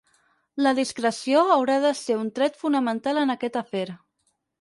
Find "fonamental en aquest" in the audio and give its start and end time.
2.63-3.61